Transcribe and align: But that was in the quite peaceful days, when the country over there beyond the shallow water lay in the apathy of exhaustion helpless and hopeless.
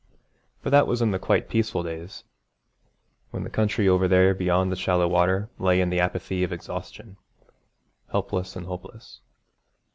But 0.63 0.71
that 0.71 0.87
was 0.87 1.03
in 1.03 1.11
the 1.11 1.19
quite 1.19 1.47
peaceful 1.47 1.83
days, 1.83 2.23
when 3.29 3.43
the 3.43 3.51
country 3.51 3.87
over 3.87 4.07
there 4.07 4.33
beyond 4.33 4.71
the 4.71 4.75
shallow 4.75 5.07
water 5.07 5.51
lay 5.59 5.79
in 5.79 5.91
the 5.91 5.99
apathy 5.99 6.43
of 6.43 6.51
exhaustion 6.51 7.17
helpless 8.11 8.55
and 8.55 8.65
hopeless. 8.65 9.19